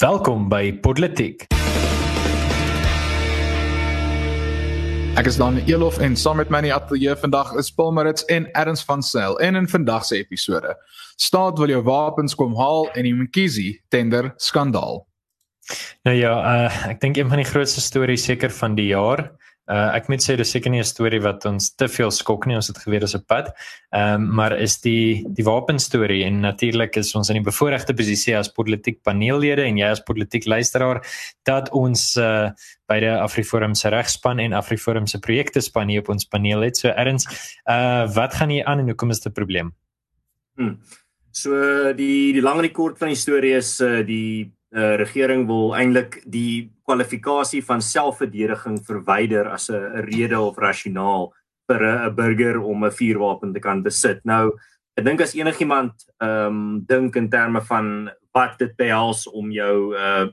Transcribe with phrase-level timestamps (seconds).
[0.00, 1.42] Welkom by Politiek.
[5.20, 8.24] Ek is dan Elof en saam met my in die ateljee vandag is Paul Marits
[8.32, 10.72] en Erns van Sail en in vandag se episode.
[11.20, 15.02] Staat wil jou wapens kom haal en die Mkhizi tender skandaal.
[16.08, 19.26] Nou ja, uh, ek dink een van die grootste stories seker van die jaar
[19.70, 22.56] Uh ek moet sê dis seker nie 'n storie wat ons te veel skok nie,
[22.58, 23.54] ons het geweet dis 'n pad.
[23.94, 27.94] Ehm um, maar is die die wapen storie en natuurlik is ons in die bevoordeelde
[27.94, 31.02] posisie as politiek paneellede en jy as politiek luisteraar
[31.44, 32.50] dat ons uh
[32.88, 36.76] by die Afriforum se regspan en Afriforum se projekte span hier op ons paneel het.
[36.76, 37.26] So erns
[37.68, 39.72] uh wat gaan hier aan en hoekom is dit 'n probleem?
[40.56, 40.80] Hmm.
[41.30, 45.46] So die die lang en die kort van die storie is uh die uh, regering
[45.46, 51.32] wil eintlik die kwalifikasie van selfverdediging verwyder as 'n rede of rasionaal
[51.68, 54.20] vir 'n burger om 'n vuurwapen te kan besit.
[54.24, 54.58] Nou,
[54.96, 59.94] ek dink as enigiemand ehm um, dink in terme van wat dit behels om jou
[59.94, 60.26] uh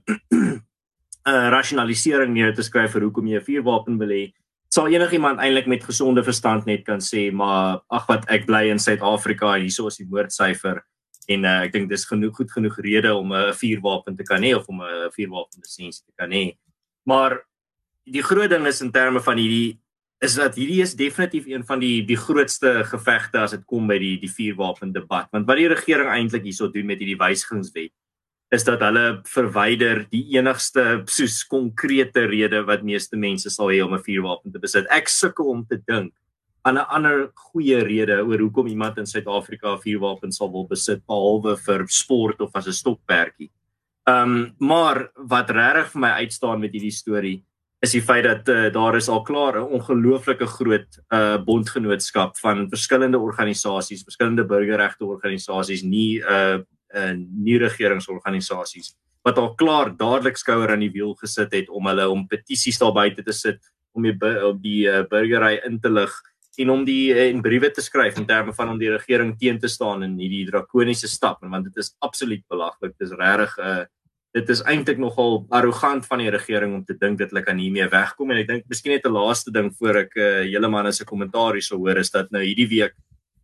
[1.27, 4.33] 'n uh, rasionalisering neer te skryf vir hoekom jy 'n vuurwapen wil hê,
[4.69, 8.79] sal enigiemand eintlik met gesonde verstand net kan sê, maar ag wat ek bly in
[8.79, 10.81] Suid-Afrika en hieso is die moordsyfer
[11.27, 14.55] en uh, ek dink dis genoeg goed genoeg rede om 'n vuurwapen te kan hê
[14.55, 16.57] of om 'n vuurwapen lisensie te kan hê.
[17.05, 17.43] Maar
[18.05, 19.79] die groot ding is in terme van hierdie
[20.19, 23.99] is dat hierdie is definitief een van die die grootste gevegte as dit kom by
[23.99, 27.93] die die vuurwapen debat want wat die regering eintlik hierso doen met hierdie wysigingswet
[28.55, 33.93] is dat hulle verwyder die enigste soos konkrete rede wat meeste mense sal hê om
[33.93, 34.87] 'n vuurwapen te besit.
[34.89, 36.13] Ek sukkel om te dink
[36.67, 41.05] aan 'n ander goeie rede oor hoekom iemand in Suid-Afrika 'n vuurwapen sal wil besit
[41.07, 43.51] behalwe vir sport of as 'n stokperdjie.
[44.07, 47.43] Ehm um, maar wat regtig vir my uitstaan met hierdie storie
[47.79, 52.69] is die feit dat uh, daar is al klaar 'n ongelooflike groot uh bondgenootskap van
[52.69, 56.59] verskillende organisasies, verskillende burgerregte organisasies, nie uh
[56.95, 58.95] uh nie regeringsorganisasies
[59.27, 62.93] wat al klaar dadelik skouer aan die wiel gesit het om hulle om petisies daar
[62.93, 63.59] buite te sit
[63.91, 64.15] om die
[64.61, 66.13] die uh, burgery in te lig
[66.57, 69.59] en om die eh, en briewe te skryf in terme van om die regering teen
[69.59, 72.95] te staan in hierdie drakoniese stap want dit is absoluut belaglik.
[72.97, 73.85] Dit is regtig 'n uh, eh,
[74.37, 77.87] dit is eintlik nogal arrogant van die regering om te dink dit hulle kan hiermee
[77.89, 78.31] wegkom.
[78.31, 81.05] En ek dink miskien net 'n laaste ding voor ek uh, hele man as 'n
[81.05, 82.93] kommentaar hierso hoor is dat nou hierdie week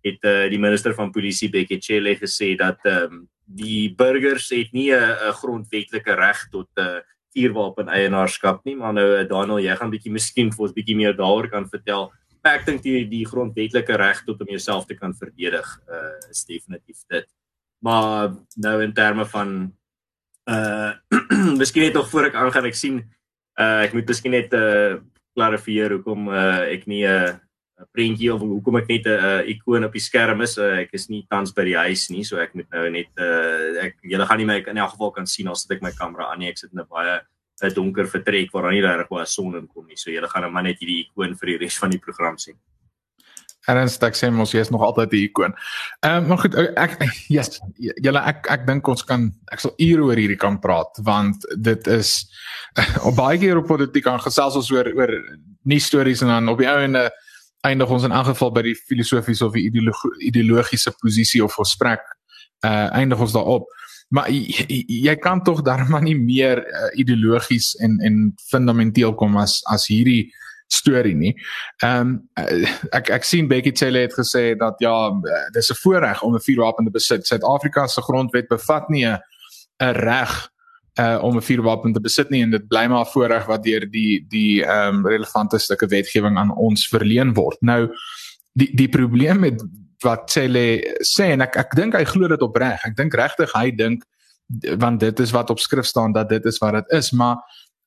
[0.03, 4.91] het uh, die minister van polisie Bekkie Cele gesê dat um, die burgers het nie
[4.91, 6.99] 'n grondwetlike reg tot 'n uh,
[7.33, 8.75] vuurwapen eienaarskap nie.
[8.75, 12.11] Maar nou Daniel jy gaan bietjie miskien vir ons bietjie meer daaroor kan vertel
[12.43, 17.05] ek dink die die grondwetlike reg tot om jouself te kan verdedig uh is definitief
[17.09, 17.27] dit.
[17.83, 19.71] Maar nou in terme van
[20.51, 20.91] uh
[21.61, 22.99] miskien net nog voor ek aangaan ek sien
[23.59, 24.99] uh ek moet miskien net uh
[25.33, 27.39] klarifieer hoekom uh ek nie 'n uh,
[27.91, 30.57] prentjie of hoekom ek net 'n uh, ikoon op die skerm is.
[30.57, 33.87] Uh, ek is nie tans by die huis nie, so ek moet nou net uh
[33.87, 36.39] ek julle gaan nie my in elk geval kan sien as ek my kamera aan
[36.39, 36.49] nie.
[36.49, 37.21] Ek sit in 'n baie
[37.61, 39.97] 'n donker vertrek waar daar nie regtig baie son in kom nie.
[39.97, 42.57] So jy gaan maar net hierdie ikoon vir die res van die program sien.
[43.67, 45.53] Ernst ek sê mos jy is nog altyd die ikoon.
[46.03, 46.97] Ehm um, maar goed ek
[47.29, 51.45] yes, julle ek ek dink ons kan ek sal ure oor hierdie kan praat want
[51.55, 52.25] dit is
[53.07, 55.13] op baie keer op politiek aan gesels ons oor oor
[55.63, 57.09] nie stories en dan op die ou ende
[57.63, 59.69] eindig ons in geval by die filosofiese of die
[60.27, 62.03] ideologiese posisie of gesprek
[62.67, 63.69] uh eindig ons daarop
[64.13, 69.59] maar jy, jy kan tog daarmee nie meer uh, ideologies en en fundamenteel kom as
[69.73, 70.29] as hierdie
[70.73, 71.33] storie nie.
[71.83, 72.13] Ehm um,
[72.95, 76.45] ek ek sien Becky Cele het gesê dat ja, eh, dis 'n voorreg om 'n
[76.45, 77.27] vuurwapen te besit.
[77.27, 79.19] Suid-Afrika se grondwet bevat nie 'n
[79.81, 80.49] 'n reg
[80.99, 84.25] uh om 'n vuurwapen te besit nie en dit bly maar voorreg wat deur die
[84.29, 87.57] die ehm um, relevante stukke wetgewing aan ons verleen word.
[87.61, 87.89] Nou
[88.53, 89.63] die die probleem met
[90.03, 92.83] wat Cele sê en ek ek dink hy glo dit opreg.
[92.85, 94.03] Ek dink regtig hy dink
[94.77, 97.39] want dit is wat op skrif staan dat dit is wat dit is, maar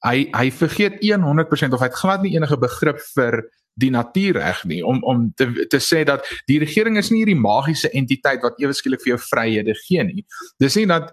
[0.07, 3.45] hy hy vergeet 100% of hy het glad nie enige begrip vir
[3.77, 7.91] die natuurreg nie om om te te sê dat die regering is nie hierdie magiese
[7.93, 10.25] entiteit wat ewe skielik vir jou vryhede gee nie.
[10.61, 11.13] Dis nie dat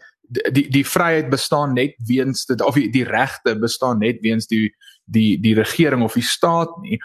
[0.52, 4.72] die die vryheid bestaan net weens dit of die, die regte bestaan net weens die
[5.05, 7.00] die die regering of die staat nie.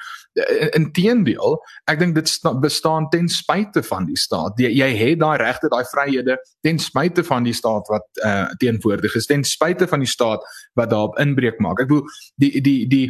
[0.76, 1.58] Inteendeel,
[1.90, 2.30] ek dink dit
[2.62, 4.58] bestaan ten spyte van die staat.
[4.60, 9.16] Jy, jy het daai regte, daai vryhede ten spyte van die staat wat uh, teenwoordig
[9.18, 10.44] is, ten spyte van die staat
[10.78, 11.82] wat daarop inbreuk maak.
[11.82, 12.06] Ek bedoel
[12.36, 13.06] die die die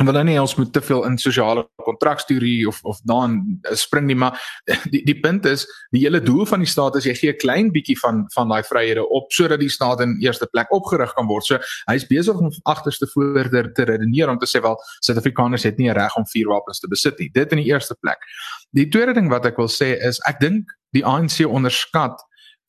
[0.00, 4.06] en wil nou nie ons moet te veel in sosiale kontrakteorie of of dan spring
[4.08, 4.40] nie maar
[4.92, 7.68] die die punt is die hele doel van die staat is jy gee 'n klein
[7.74, 11.44] bietjie van van daai vryhede op sodat die staat in eerste plek opgerig kan word.
[11.44, 11.58] So
[11.90, 15.96] hy's besig om agterste voorder te redeneer om te sê wel Suid-Afrikaners het nie 'n
[15.96, 17.30] reg om vuurwapens te besit nie.
[17.32, 18.18] Dit in die eerste plek.
[18.72, 22.20] Die tweede ding wat ek wil sê is ek dink die ANC onderskat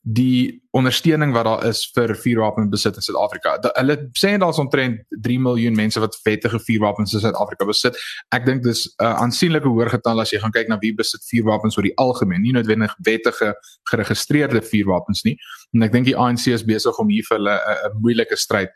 [0.02, 3.54] die ondersteuning wat daar is vir vuurwapenbesit in Suid-Afrika.
[3.76, 8.00] Hulle sê daar's omtrent 3 miljoen mense wat wettige vuurwapens in Suid-Afrika besit.
[8.34, 11.22] Ek dink dis 'n uh, aansienlike hoër getal as jy gaan kyk na wie besit
[11.30, 13.54] vuurwapens oor die algemeen, nie noodwendig wettige
[13.92, 15.38] geregistreerde vuurwapens nie.
[15.74, 18.70] En ek dink die ANC is besig om hier vir hulle 'n moeilike stryd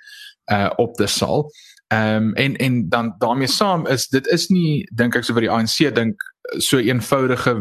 [0.52, 1.50] uh op te sal.
[1.90, 5.42] Ehm um, en en dan daarmee saam is dit is nie dink ek so vir
[5.42, 6.22] die ANC dink
[6.58, 7.56] so eenvoudige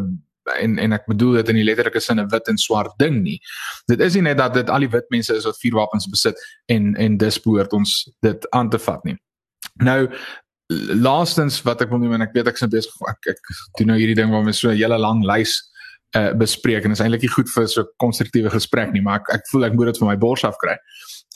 [0.61, 3.41] en en ek bedoel dit in die letterlike sin 'n wit en swart ding nie.
[3.89, 6.37] Dit is nie net dat dit al die wit mense is wat vuurwapens besit
[6.69, 9.17] en en dis behoort ons dit aan te vat nie.
[9.83, 10.09] Nou
[10.69, 13.41] laastens wat ek wil noem en ek weet ek is besig ek ek
[13.79, 15.61] doen nou hierdie ding waar ons so 'n hele lang lys
[16.17, 19.35] uh, bespreek en is eintlik nie goed vir so 'n konstruktiewe gesprek nie, maar ek
[19.35, 20.77] ek voel ek moet dit vir my bors afkry.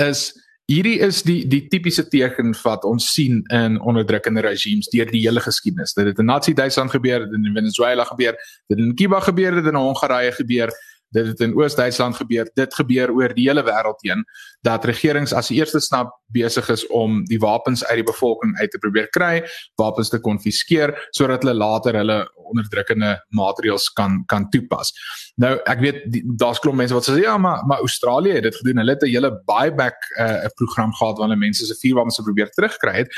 [0.00, 0.32] Is
[0.68, 5.40] Hierdie is die die tipiese teken wat ons sien in onderdrukkende regimes deur die hele
[5.40, 5.94] geskiedenis.
[5.96, 8.36] Dit het in Nazi-Duitsland gebeur, dit het in Venezuela gebeur,
[8.68, 10.74] dit het in Kuba gebeur, dit het in Hongarye gebeur,
[11.16, 12.50] dit het in Oos-Duitsland gebeur.
[12.52, 14.26] Dit gebeur oor die hele wêreld heen
[14.60, 18.78] dat regerings as eerste stap besig is om die wapens uit die bevolking uit te
[18.78, 19.42] probeer kry,
[19.80, 24.92] wapens te konfiskeer sodat hulle later hulle onderdrukkende maatreëls kan kan toepas.
[25.36, 25.98] Nou ek weet
[26.40, 28.80] daar's klop mense wat sê ja, maar maar Australië het dit gedoen.
[28.82, 32.22] Hulle het 'n hele buyback 'n uh, program gehad waar hulle mense se vuurwapens se
[32.22, 33.08] probeer terugkry het.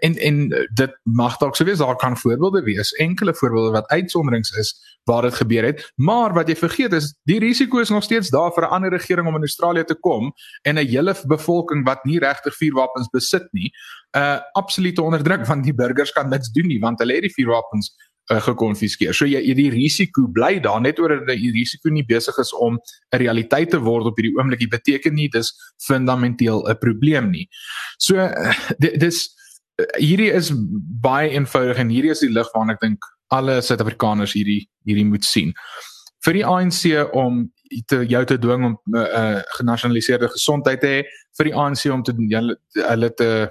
[0.00, 4.50] En en dit mag dalk sou wees daar kan voorbeelde wees, enkele voorbeelde wat uitsonderings
[4.50, 4.74] is
[5.04, 8.52] waar dit gebeur het, maar wat jy vergeet is die risiko is nog steeds daar
[8.52, 10.32] vir 'n ander regering om in Australië te kom
[10.62, 13.70] en 'n hele bevolking wat nie regtig vuurwapens besit nie,
[14.18, 17.94] uh absolute onderdruk want die burgers kan niks doen nie want hulle het die vuurwapens
[18.32, 19.14] uh, gekonfiskeer.
[19.16, 22.78] So jy die risiko bly daar net oor dat die risiko nie besig is om
[22.78, 24.60] 'n realiteit te word op hierdie oomblik.
[24.60, 25.52] Dit beteken nie dis
[25.86, 27.48] fundamenteel 'n probleem nie.
[27.98, 29.28] So uh, dis
[29.80, 30.52] uh, hierdie is
[31.00, 35.24] baie eenvoudig en hierdie is die lig waarna ek dink alle Suid-Afrikaners hierdie hierdie moet
[35.24, 35.52] sien.
[36.24, 37.52] Vir die ANC om
[37.86, 41.02] te jou te dwing om 'n uh, uh, genasionaliseerde gesondheid te hê,
[41.36, 42.12] vir die ANC om te
[42.72, 43.50] hulle te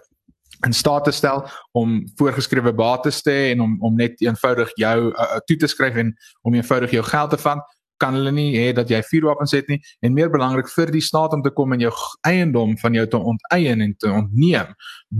[0.65, 5.11] in staat te stel om voorgeskrewe bates te hê en om om net eenvoudig jou
[5.11, 7.61] uh, toe te skryf en om eenvoudig jou geld te vang
[7.97, 9.79] kan hulle nie hê dat jy vuurwapens het nie.
[10.03, 11.91] En meer belangrik vir die staat om te kom en jou
[12.27, 14.73] eiendom van jou te onteien en te ontneem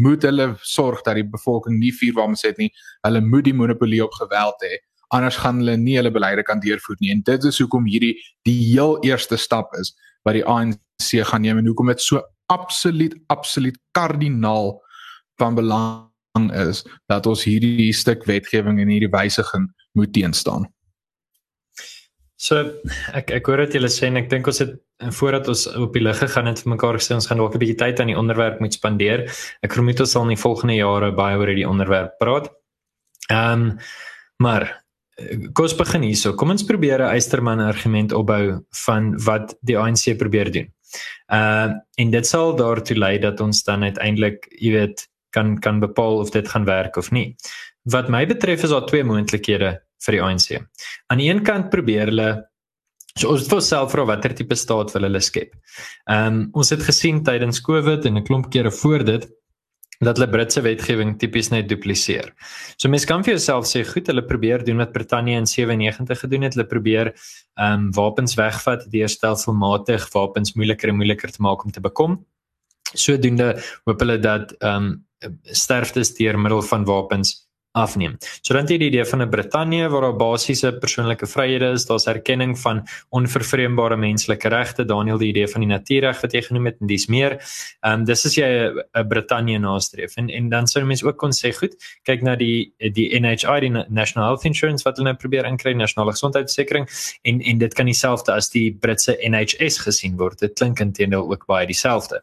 [0.04, 2.72] moet hulle sorg dat die bevolking nie vuurwapens het nie.
[3.06, 4.82] Hulle moet die monopolie op geweld hê
[5.16, 8.16] anders gaan hulle nie hulle beleide kan deurvoer nie en dit is hoekom hierdie
[8.50, 9.94] die heel eerste stap is
[10.26, 12.22] wat die ANC gaan neem en hoekom dit so
[12.52, 14.76] absoluut absoluut kardinaal
[15.42, 20.66] van belang is dat ons hierdie stuk wetgewing en hierdie wysiging moet teenstaan.
[22.44, 22.60] So
[23.16, 24.74] ek ek hoor wat julle sê en ek dink ons het
[25.16, 27.80] voordat ons op die lig gegaan het vir mekaar gesê ons gaan dalk 'n bietjie
[27.80, 29.30] tyd aan die onderwerp moet spandeer.
[29.64, 32.52] Ek vermoed ons sal in die volgende jare baie oor hierdie onderwerp praat.
[33.30, 33.78] Ehm um,
[34.44, 34.83] maar
[35.54, 36.34] kom ons begin hierso.
[36.34, 40.72] Kom ons probeer 'n eysterman argument opbou van wat die ANC probeer doen.
[41.32, 46.20] Uh, en dit sal daartoe lei dat ons dan uiteindelik, jy weet, kan kan bepaal
[46.22, 47.36] of dit gaan werk of nie.
[47.84, 50.62] Wat my betref is daar twee moontlikhede vir die ANC.
[51.10, 52.46] Aan die een kant probeer hulle
[53.18, 55.54] so ons vir self vra watter tipe staat wil hulle skep.
[56.10, 59.28] Ehm um, ons het gesien tydens Covid en 'n klomp kere voor dit
[60.00, 62.32] dat hulle Britse wetgewing tipies net dupliseer.
[62.78, 66.48] So mense kan vir jouself sê goed, hulle probeer doen wat Brittanje in 97 gedoen
[66.48, 66.58] het.
[66.58, 71.72] Hulle probeer ehm um, wapens wegvat deur stelselmatig wapens moeiliker en moeiliker te maak om
[71.72, 72.18] te bekom.
[72.94, 73.54] Sodoende
[73.86, 74.94] hoop hulle dat ehm um,
[75.56, 77.43] sterftes deur middel van wapens
[77.74, 78.18] afneem.
[78.42, 81.86] So dan het jy die idee van 'n Brittanje waar daar basiese persoonlike vryhede is,
[81.86, 86.66] daar's erkenning van onvervreembare menslike regte, Daniel die idee van die natuurreg wat jy genoem
[86.66, 87.32] het en dis meer.
[87.82, 90.16] Ehm um, dis as jy 'n Brittanje nastreef.
[90.18, 93.86] En en dan sou mense ook kon sê goed, kyk na die die NHI die
[93.90, 96.88] National Health Insurance wat hulle nou probeer inkry, nasionale gesondheidsversekering
[97.24, 100.40] en en dit kan dieselfde as die Britse NHS gesien word.
[100.40, 102.22] Dit klink intendeel ook baie dieselfde.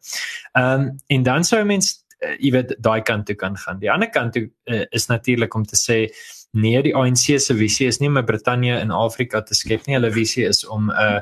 [0.52, 1.97] Ehm um, en dan sou mense
[2.27, 3.81] uh, jy weet daai kant toe kan gaan.
[3.81, 6.07] Die ander kant toe uh, is natuurlik om te sê
[6.53, 9.97] nee, die ANC se visie is nie om Brittanje in Afrika te skep nie.
[9.99, 11.21] Hulle visie is om 'n uh,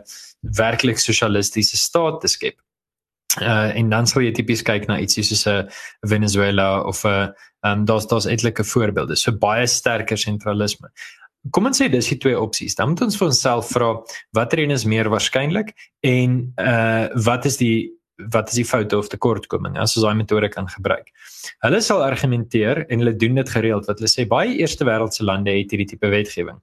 [0.56, 2.58] werklik sosialistiese staat te skep.
[3.42, 5.68] Uh en dan sou jy tipies kyk na ietsie soos 'n
[6.08, 9.16] Venezuela of 'n um, daar's daar's etlike voorbeelde.
[9.16, 10.88] So baie sterker sentralisme.
[11.50, 12.74] Kom ons sê dis die twee opsies.
[12.74, 14.02] Dan moet ons vir onsself vra
[14.32, 19.08] watter een is meer waarskynlik en uh wat is die wat is die foute of
[19.08, 21.12] tekortkominge as ons daai metode kan gebruik.
[21.62, 25.54] Hulle sal argumenteer en hulle doen dit gereeld wat hulle sê baie eerste wêreldse lande
[25.54, 26.58] het hierdie tipe wetgewing.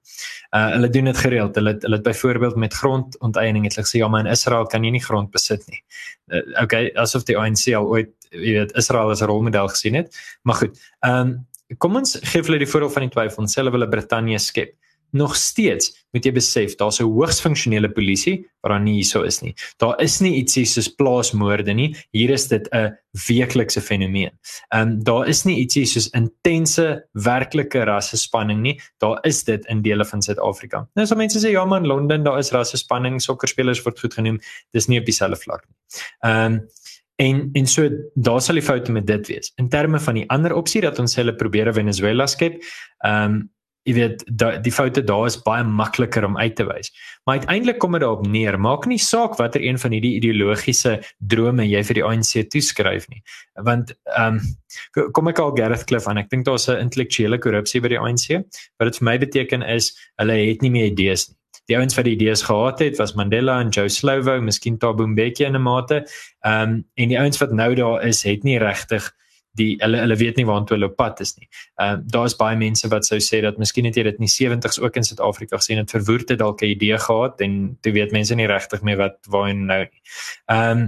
[0.51, 1.55] Uh hulle doen dit gereeld.
[1.55, 4.91] Hulle hulle het byvoorbeeld met grondonteiening het hulle gesê ja maar in Israel kan jy
[4.97, 5.81] nie grond besit nie.
[6.27, 10.11] Uh, okay, asof die ANC al ooit jy weet Israel as 'n rolmodel gesien het.
[10.43, 10.79] Maar goed.
[11.07, 11.35] Ehm um,
[11.77, 14.39] kom ons gee hulle die voordeel van die twyfel en sê hulle wil 'n Brittanje
[14.39, 14.75] skep
[15.15, 19.41] nog steeds moet jy besef daar's 'n hoogs funksionele polisie wat daar nie hierso is
[19.41, 19.53] nie.
[19.77, 21.95] Daar is nie ietsie soos plaasmoorde nie.
[22.11, 24.31] Hier is dit 'n weeklikse fenomeen.
[24.69, 28.79] Ehm um, daar is nie ietsie soos intense werklike rassespanning nie.
[28.99, 30.87] Daar is dit in dele van Suid-Afrika.
[30.95, 34.39] Nou so mense sê ja man, Londen, daar is rassespanning, sokkerspelers word goed genoem.
[34.71, 35.75] Dis nie op dieselfde vlak nie.
[36.19, 36.67] Ehm um,
[37.15, 39.51] En en so daar sal die foute met dit wees.
[39.55, 42.63] In terme van die ander opsie dat ons hulle probeer Venezuela skep,
[42.99, 43.43] ehm um,
[43.85, 46.91] jy weet da, die foute daar is baie makliker om uit te wys.
[47.25, 51.67] Maar uiteindelik kom dit daarop neer, maak nie saak watter een van hierdie ideologiese drome
[51.67, 53.21] jy vir die ANC toeskryf nie.
[53.69, 57.81] Want ehm um, kom ek al Gareth Cliff aan, ek dink daar's 'n intellektuele korrupsie
[57.81, 58.43] by die ANC.
[58.79, 62.05] Wat dit vir my beteken is hulle het nie meer idees nie die ouens wat
[62.05, 66.05] die idees gehad het was Mandela en Joe Slovo, miskien Thabo Mbeki in 'n mate.
[66.45, 69.11] Ehm um, en die ouens wat nou daar is, het nie regtig
[69.59, 71.47] die hulle hulle weet nie waartoe hulle op pad is nie.
[71.81, 74.35] Ehm uh, daar's baie mense wat sou sê dat miskien het jy dit in die
[74.35, 78.11] 70s ook in Suid-Afrika gesien het verwoerd het dalk 'n idee gehad en jy weet
[78.11, 80.01] mense nie regtig meer wat waarheen nou nie.
[80.45, 80.85] Ehm um,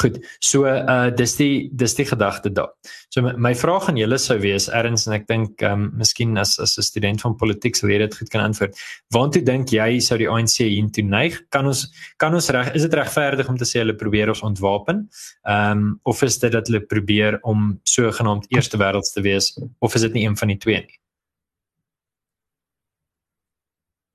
[0.00, 0.18] Goed.
[0.42, 2.72] So uh dis die dis die gedagte daar.
[3.14, 6.38] So my, my vraag aan julle sou wees erns en ek dink ehm um, miskien
[6.42, 8.78] as as 'n student van politiek sou jy dit goed kan antwoord.
[9.14, 11.38] Waartoe dink jy sou die ANC hiertoe neig?
[11.50, 11.86] Kan ons
[12.18, 15.08] kan ons reg is dit regverdig om te sê hulle probeer ons ontwapen?
[15.46, 19.94] Ehm um, of is dit dat hulle probeer om sogenaamd eerste wêrelds te wees of
[19.94, 20.99] is dit nie een van die twee nie?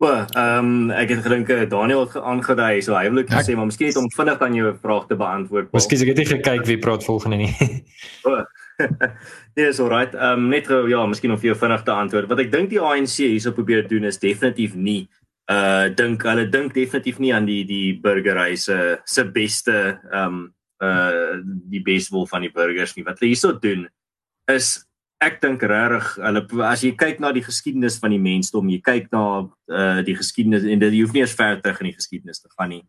[0.05, 3.55] Wel, ehm um, ek het gedink eh, Daniel het aangedui, so hy wil net sê
[3.57, 5.71] maar miskien het hom vinnig aan jou vraag te beantwoord.
[5.73, 7.51] Miskien ek het nie gekyk wie praat volgende nie.
[8.29, 8.43] o.
[9.55, 10.13] nee, so right.
[10.13, 12.29] Ehm um, net ja, miskien om vir jou vinnig te antwoord.
[12.29, 15.07] Wat ek dink die ANC hierso probeer doen is definitief nie
[15.51, 20.39] uh dink hulle dink definitief nie aan die die burgerreise se beste ehm um,
[20.85, 23.05] uh die beste wil van die burgers nie.
[23.05, 23.87] Wat hulle hierso doen
[24.51, 24.84] is
[25.23, 29.07] ek dink regtig hulle as jy kyk na die geskiedenis van die mensdom, jy kyk
[29.15, 29.23] na
[29.71, 32.73] uh die geskiedenis en dit hoef nie eens ver terug in die geskiedenis te gaan
[32.75, 32.83] nie.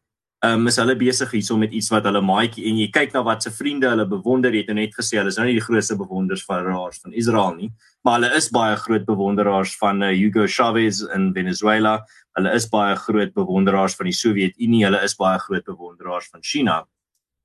[0.45, 3.47] Um is hulle besig hierso met iets wat hulle maatjie en jy kyk na wat
[3.47, 6.45] se vriende hulle bewonder, het nou net gesê hulle is nou nie die grootste bewonders
[6.45, 7.71] van raars van Israel nie,
[8.05, 12.01] maar hulle is baie groot bewonderaars van uh, Hugo Chavez in Venezuela.
[12.37, 16.83] Hulle is baie groot bewonderaars van die Sowjetunie, hulle is baie groot bewonderaars van China.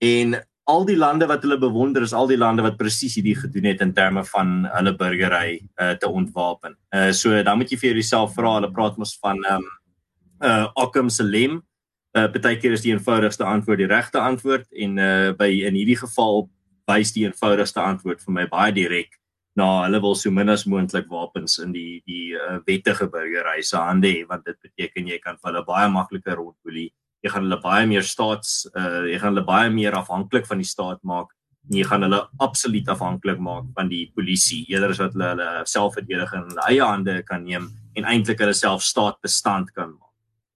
[0.02, 3.68] En al die lande wat hulle bewonder is al die lande wat presies hierdie gedoen
[3.72, 6.78] het in terme van hulle burgery uh, te ontwapen.
[6.96, 9.70] Uh so dan moet jy vir jouself vra, hulle praat mos van ehm um,
[10.42, 11.60] uh Occam Salem.
[12.18, 16.48] Uh partykeer is die eenvoudigste antwoord die regte antwoord en uh by in hierdie geval
[16.90, 19.20] wys die eenvoudigste antwoord vir my baie direk
[19.60, 23.78] na hulle wil so min as moontlik wapens in die die uh, wettige burgery se
[23.78, 26.90] hande hê want dit beteken jy kan hulle baie makliker rondboelie
[27.22, 30.70] jy gaan hulle baie meer staats uh jy gaan hulle baie meer afhanklik van die
[30.70, 31.34] staat maak
[31.70, 35.50] en jy gaan hulle absoluut afhanklik maak van die polisie eerder as wat hulle hulle
[35.70, 40.10] selfverdediging in hulle eie hande kan neem en eintlik hulle self staatbestand kan maak.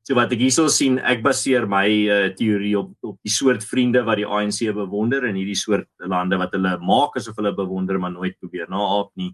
[0.05, 4.03] So wat ek hierso sien, ek baseer my uh, teorie op op die soort vriende
[4.05, 8.13] wat die ANC bewonder en hierdie soort lande wat hulle maak asof hulle bewonder maar
[8.13, 9.31] nooit probeer naaap nie.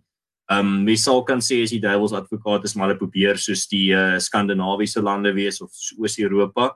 [0.52, 3.66] Ehm um, wie sou kan sê as die duiwels advokaat is maar hulle probeer soos
[3.72, 6.72] die uh, skandinawiese lande wees of Oos-Europa.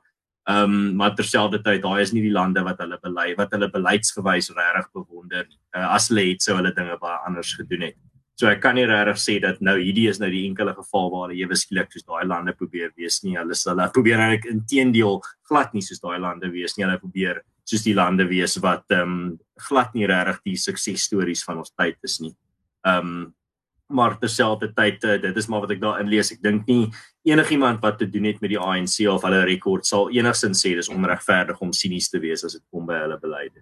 [0.45, 4.51] Ehm um, maar terselfdertyd daai is nie die lande wat hulle bely wat hulle beleidsgewys
[4.53, 5.47] regtig bewonder.
[5.73, 7.97] Uh, as hulle het sou hulle dinge baie anders gedoen het.
[8.35, 11.23] So ek kan nie regtig sê dat nou hierdie is nou die enkele geval waar
[11.25, 13.37] hulle ewe skielik soos daai lande probeer wees nie.
[13.39, 16.85] Hulle sal hulle probeer eintlik inteendeel glad nie soos daai lande wees nie.
[16.85, 21.63] Hulle probeer soos die lande wees wat ehm um, glad nie regtig die suksesstories van
[21.63, 22.35] ons tyd is nie.
[22.85, 23.25] Ehm um,
[23.87, 26.31] maar terselfdertyd uh, dit is maar wat ek daarin lees.
[26.33, 26.89] Ek dink nie
[27.29, 30.91] enigiemand wat te doen het met die ANC of hulle rekord sal enigsins sê dis
[30.91, 33.57] onregverdig om sinies te wees as dit kom by hulle beleid.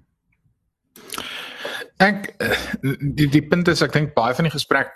[2.03, 2.33] Ek
[3.15, 4.95] die die punt is ek dink baie van die gesprek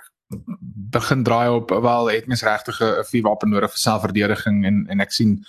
[0.91, 4.99] begin draai op wel het mens regtig 'n vuur wapen nodig vir selfverdediging en en
[4.99, 5.39] ek sien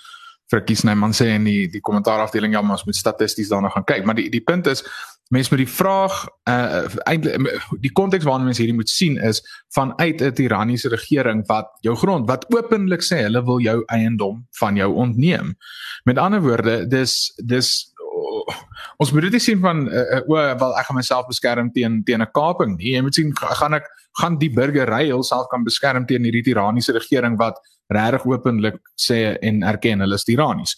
[0.51, 3.69] vir kies nou man sê in die die kommentaar afdeling ja ons moet statisties daarna
[3.69, 4.83] gaan kyk maar die die punt is
[5.29, 6.15] mense met die vraag
[6.49, 9.41] uh eintlik die konteks waarna mense hierdie moet sien is
[9.75, 14.75] vanuit 'n tiranniese regering wat jou grond wat openlik sê hulle wil jou eiendom van
[14.75, 15.55] jou ontneem.
[16.03, 18.55] Met ander woorde, dis dis oh,
[18.97, 22.31] ons moet dit sien van uh, o wel ek gaan myself beskerm teen teen 'n
[22.31, 22.95] kaping nie.
[22.95, 23.85] Jy moet sien gaan ek
[24.21, 29.63] gaan die burgery hulself kan beskerm teen hierdie tiranniese regering wat regtig openlik sê en
[29.63, 30.75] erken hulle is tiranies.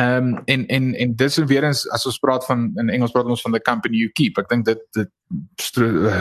[0.00, 3.28] Ehm um, en en en dis weer eens as ons praat van in Engels praat
[3.32, 4.38] ons van the company you keep.
[4.38, 5.12] Ek dink dit dit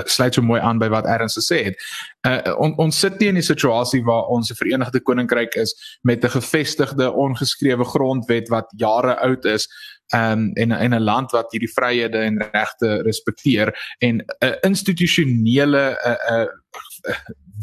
[0.10, 1.82] sluit so mooi aan by wat Ernst gesê het.
[2.28, 6.24] Uh on, ons sit nie in 'n situasie waar ons 'n Verenigde Koninkryk is met
[6.24, 9.68] 'n gevestigde ongeskrewe grondwet wat jare oud is
[10.14, 16.10] um, en in 'n land wat hierdie vryhede en regte respekteer en 'n institusionele 'n
[16.10, 16.48] uh, 'n uh,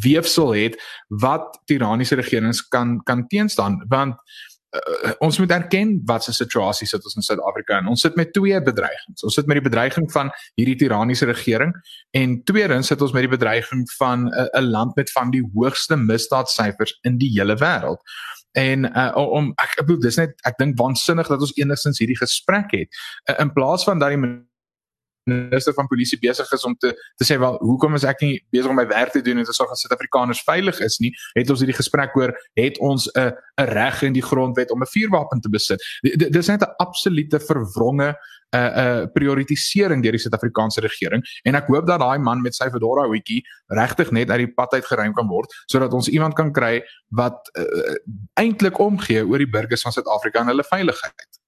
[0.02, 4.16] weefsel het wat tiranniese regerings kan kan teenstaan want
[4.72, 8.32] uh, ons moet erken wat se situasie sit ons in Suid-Afrika en ons sit met
[8.32, 9.24] twee bedreigings.
[9.26, 11.74] Ons sit met die bedreiging van hierdie tiranniese regering
[12.16, 15.96] en tweedens sit ons met die bedreiging van 'n uh, land met van die hoogste
[15.96, 18.00] misdaadsyfers in die hele wêreld.
[18.52, 22.18] En uh, om ek ek bedoel dis net ek dink waansinnig dat ons enigstens hierdie
[22.18, 22.88] gesprek het
[23.30, 24.20] uh, in plaas van dat die
[25.24, 28.70] minister van polisie besig is om te te sê wel hoekom is ek nie besig
[28.70, 31.12] om my werk te doen en te sorg dat Suid-Afrikaners veilig is nie?
[31.36, 34.92] Het ons hierdie gesprek oor het ons 'n 'n reg in die grondwet om 'n
[34.94, 35.82] vuurwapen te besit?
[36.02, 38.14] Dis net 'n absolute verwronge
[38.52, 41.22] 'n uh, 'n uh, prioritisering deur die Suid-Afrikaanse regering.
[41.44, 44.72] En ek hoop dat daai man met sy fedora hoedjie regtig net uit die pad
[44.72, 47.96] uit geruim kan word sodat ons iemand kan kry wat uh,
[48.34, 51.41] eintlik omgee oor die burgers van Suid-Afrika en hulle veiligheid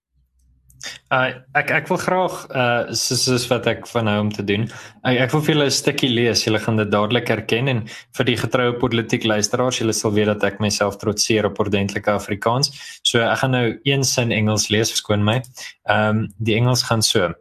[1.12, 4.66] Uh, ek ek wil graag uh soos, soos wat ek van nou om te doen.
[5.04, 6.44] Ek ek wil vir julle 'n stukkie lees.
[6.46, 7.84] Julle gaan dit dadelik herken en
[8.16, 12.72] vir die getroue politiek luisteraars, julle sal weet dat ek myself trotseer op ordentlike Afrikaans.
[13.02, 15.42] So ek gaan nou een sin Engels lees, verskoon my.
[15.88, 17.34] Um die Engels gaan so.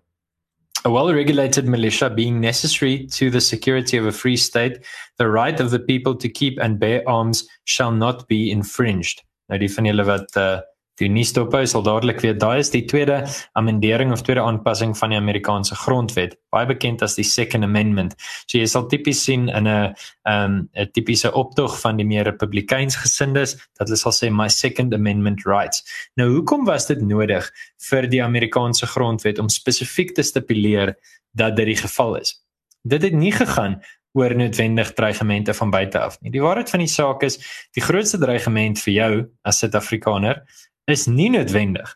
[0.85, 4.83] A well-regulated militia being necessary to the security of a free state,
[5.17, 9.23] the right of the people to keep and bear arms shall not be infringed.
[9.50, 10.59] Nou die van julle wat uh
[11.01, 13.23] Die nuus dophou sal dadelik weet daai is die tweede
[13.57, 18.13] amendering of tweede aanpassing van die Amerikaanse grondwet, baie bekend as die Second Amendment.
[18.45, 19.95] So jy sal tipies sien in 'n
[20.29, 24.93] ehm 'n tipiese optog van die meer republikeins gesindes dat hulle sal sê my Second
[24.93, 25.83] Amendment rights.
[26.15, 27.50] Nou hoekom was dit nodig
[27.89, 30.95] vir die Amerikaanse grondwet om spesifiek te stipuleer
[31.33, 32.38] dat dit die geval is?
[32.85, 33.81] Dit het nie gegaan
[34.13, 36.31] oor noodwendig dreigemente van buite af nie.
[36.31, 37.39] Die waarheid van die saak is,
[37.73, 40.43] die grootste dreigement vir jou as Suid-Afrikaner
[40.85, 41.95] is nie noodwendig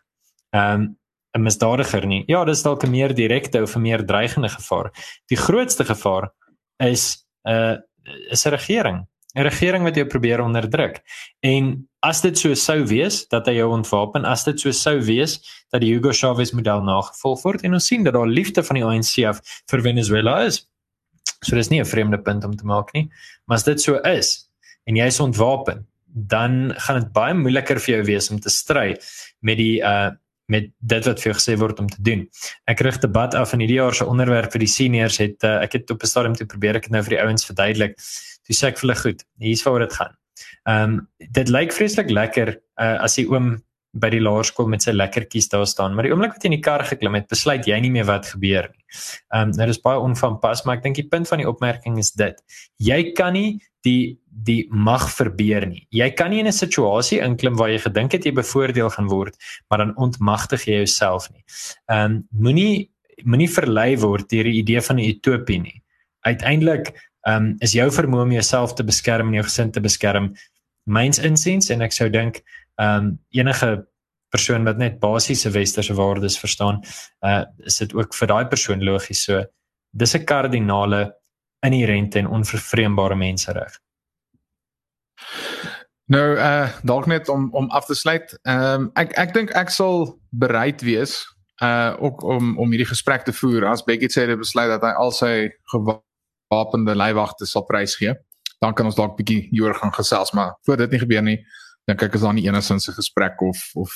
[0.56, 0.96] um
[1.36, 2.24] 'n misdadiger nie.
[2.26, 4.90] Ja, dis dalk 'n meer direkte of 'n meer dreigende gevaar.
[5.28, 6.32] Die grootste gevaar
[6.78, 7.76] is 'n uh,
[8.30, 9.06] is 'n regering.
[9.36, 11.02] 'n Regering wat jou probeer onderdruk.
[11.40, 15.40] En as dit so sou wees dat hy jou ontwapen, as dit so sou wees
[15.70, 18.84] dat die Hugo Chavez model nagevolg word en ons sien dat daar liefde van die
[18.84, 19.40] ANC af
[19.70, 20.66] vir Venezuela is.
[21.44, 23.10] So dis nie 'n vreemde punt om te maak nie,
[23.46, 24.48] maar as dit so is
[24.86, 28.96] en jy is ontwapen dan gaan dit baie moeiliker vir jou wees om te stry
[29.40, 30.10] met die uh
[30.48, 32.22] met dit wat vir jou gesê word om te doen.
[32.72, 35.76] Ek rig debat af in hierdie jaar se onderwerp vir die seniors het uh, ek
[35.76, 37.98] het op 'n stadium toe probeer ek dit nou vir die ouens verduidelik.
[38.48, 40.16] Toe sê ek vir hulle goed, hier's waar dit gaan.
[40.64, 43.58] Ehm um, dit lyk vreeslik lekker uh as die oom
[43.92, 46.64] by die laerskool met sy lekkertjies daar staan, maar die oomblik wat jy in die
[46.64, 48.84] kar geklim het, besluit jy nie meer wat gebeur nie.
[49.32, 52.12] Ehm um, nou dis baie onvanpas, maar ek dink die punt van die opmerking is
[52.12, 52.36] dit.
[52.78, 55.86] Jy kan nie die die mag verbeur nie.
[55.90, 59.34] Jy kan nie in 'n situasie inklim waar jy gedink het jy bevoordeel gaan word,
[59.70, 61.44] maar dan ontmagtig jy jouself nie.
[61.88, 62.90] Ehm um, moenie
[63.24, 65.82] moenie verlei word deur die idee van 'n utopie nie.
[66.20, 66.92] Uiteindelik
[67.26, 70.34] ehm um, is jou vermoë om jouself te beskerm en jou gesin te beskerm
[70.88, 72.42] myns insiens en ek sou dink
[72.78, 73.88] ehm um, enige
[74.28, 76.82] persoon wat net basiese westerse waardes verstaan,
[77.26, 79.44] uh is dit ook vir daai persoon logies so.
[79.90, 81.16] Dis 'n kardinale
[81.66, 83.80] inherente en onvervreembare mensereg.
[86.06, 88.38] Nou uh dalk net om om af te sluit.
[88.42, 91.24] Ehm um, ek ek dink ek sal bereid wees
[91.62, 94.94] uh ook om om hierdie gesprek te voer as Becky sê dit besluit dat hy
[94.94, 98.14] al sy gewapende leiwagte sal prysgee.
[98.60, 101.38] Dan kan ons dalk bietjie hieroor gaan gesels, maar voor dit nie gebeur nie,
[101.88, 103.92] dink ek is daar nie enigsins 'n gesprek of of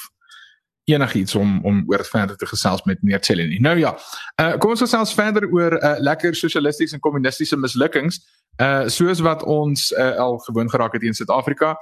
[0.85, 3.59] enigiets om om oor verder te gesels met meneer Cellini.
[3.59, 3.95] Nou ja,
[4.41, 8.23] uh, kom ons gesels verder oor uh, lekker sosialistiese en kommunistiese mislukkings.
[8.61, 11.77] Uh soos wat ons uh, al gewoon geraak het in Suid-Afrika.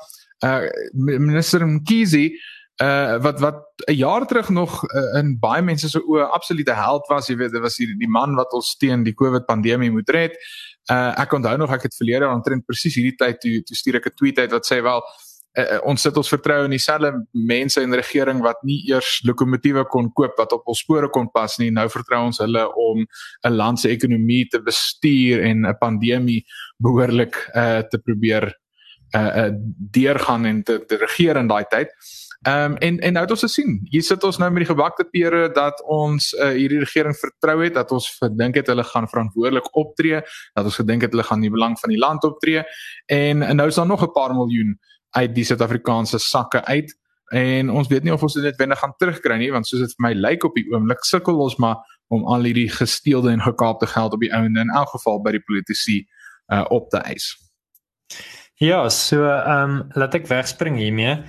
[0.44, 2.30] Uh minister Mkhize
[2.82, 7.06] uh wat wat 'n jaar terug nog uh, in baie mense se oë absolute held
[7.06, 10.08] was, jy weet, dit was die, die man wat ons teen die COVID pandemie moet
[10.10, 10.36] red.
[10.92, 13.96] Uh ek onthou nog ek het verlede aan omtrent presies hierdie tyd toe toe stuur
[13.96, 15.02] ek 'n tweet uit wat sê wel
[15.58, 20.10] uh, ons sit ons vertrou in dieselfde mense in regering wat nie eers lokomotiewe kon
[20.12, 21.70] koop wat op ons spore kon pas nie.
[21.74, 23.04] Nou vertrou ons hulle om
[23.46, 26.44] 'n land se ekonomie te bestuur en 'n pandemie
[26.78, 28.54] behoorlik uh, te probeer
[29.16, 29.50] uh, uh,
[29.90, 31.90] deurgaan en te, te regeer in daai tyd.
[32.40, 35.04] Ehm um, en en nou het ons gesien, hier sit ons nou met die gewakte
[35.04, 39.68] pere dat ons uh, hierdie regering vertrou het, dat ons gedink het hulle gaan verantwoordelik
[39.76, 40.22] optree,
[40.54, 42.62] dat ons gedink het hulle gaan die belang van die land optree
[43.06, 44.78] en, en nou is daar nog 'n paar miljoen
[45.16, 46.92] uit die Suid-Afrikaanse sakke uit
[47.34, 50.06] en ons weet nie of ons dit wendig gaan terugkry nie want soos dit vir
[50.08, 51.78] my lyk op die oomblik sukkel ons maar
[52.10, 55.44] om al hierdie gesteelde en gekaapte geld op die ouende in elk geval by die
[55.46, 56.00] politici
[56.50, 57.36] uh, op te eis.
[58.60, 61.20] Ja, so ehm um, laat ek wegspring hiermee.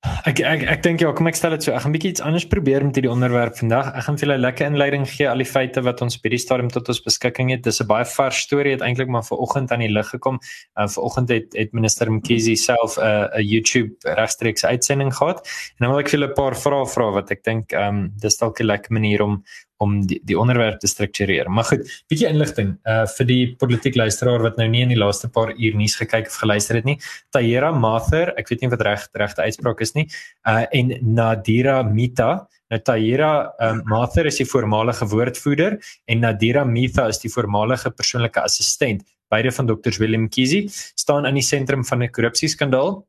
[0.00, 1.74] Ek ek ek dink ja, kom ek stel dit so.
[1.76, 3.90] Ek gaan bietjie iets anders probeer met hierdie onderwerp vandag.
[3.98, 6.40] Ek gaan vir julle 'n lekker inleiding gee al die feite wat ons by die
[6.40, 7.62] stadium tot ons beskikking het.
[7.64, 10.40] Dis 'n baie vars storie het eintlik maar vanoggend aan die lig gekom.
[10.76, 15.44] Uh, vanoggend het het minister Mkhize self 'n uh, 'n YouTube regstreeks uitsending gehad.
[15.76, 18.12] En dan wil ek vir julle 'n paar vrae vra wat ek dink ehm um,
[18.16, 19.44] dis dalk 'n lekker manier om
[19.80, 21.48] om die die onderwerp te struktureer.
[21.50, 25.28] Maar goed, bietjie inligting uh vir die politiek luisteraar wat nou nie in die laaste
[25.32, 26.98] paar uur nuus gekyk of geluister het nie.
[27.32, 30.06] Tahira Mather, ek weet nie wat reg regte uitspraak is nie.
[30.46, 33.30] Uh en Nadira Mita Nou Tahira
[33.66, 39.02] um, Mather is die voormalige woordvoerder en Nadira Mita is die voormalige persoonlike assistent.
[39.30, 39.96] Beide van Dr.
[39.98, 43.00] Willem Kizi staan in die sentrum van 'n korrupsieskandaal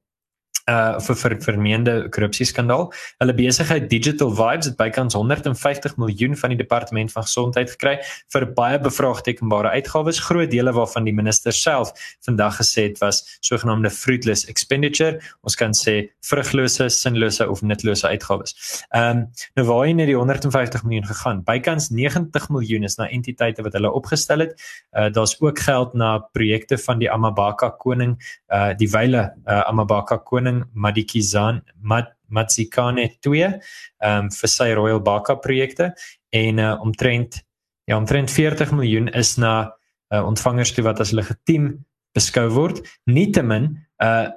[0.70, 2.90] uh vir vir vermeende korrupsieskandaal.
[3.22, 7.98] Hulle besigheid Digital Vibes het bykans 150 miljoen van die departement van gesondheid gekry
[8.34, 11.94] vir baie bevraagtekenbare uitgawes, groot dele waarvan die minister self
[12.26, 15.20] vandag gesê het was sogenaamde fruitless expenditure.
[15.42, 18.56] Ons kan sê vruglose, sinlose of nutlose uitgawes.
[18.94, 21.44] Ehm um, nou waar hy net die 150 miljoen gegaan.
[21.48, 24.56] Bykans 90 miljoen is na entiteite wat hulle opgestel het.
[24.94, 28.18] Uh daar's ook geld na projekte van die Amabaka koning,
[28.54, 33.56] uh die wyle uh, Amabaka koning Madikizan Mat Matsikane 2 um
[34.08, 35.92] ehm, vir sy Royal Baka projekte.
[36.32, 37.42] En uh, omtrent
[37.90, 41.74] ja omtrent 40 miljoen is na uh, ontvangers toe wat as legitiem
[42.16, 42.80] beskou word.
[43.10, 44.30] Nietemin uh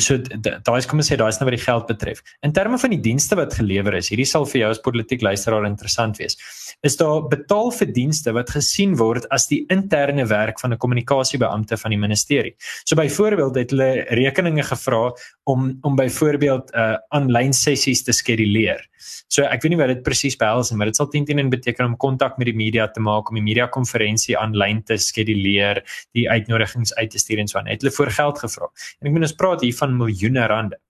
[0.00, 2.78] so daai is kom ons sê daai is nou wat die geld betref in terme
[2.80, 6.38] van die dienste wat gelewer is hierdie sal vir jou as politiek luisteraar interessant wees
[6.86, 11.76] is daar betaal vir dienste wat gesien word as die interne werk van 'n kommunikasiebeampte
[11.76, 12.54] van die ministerie.
[12.84, 15.12] So byvoorbeeld het hulle rekeninge gevra
[15.44, 18.86] om om byvoorbeeld uh, aanlyn sessies te skeduleer.
[19.28, 21.84] So ek weet nie wat dit presies behels nie, maar dit sal teen teen beteken
[21.84, 26.28] om kontak met die media te maak om die media konferensie aanlyn te skeduleer, die
[26.30, 27.66] uitnodigings uit te stuur en so aan.
[27.66, 28.70] Het hulle voor geld gevra.
[29.00, 30.80] En ek meen ons praat hier van miljoene rande.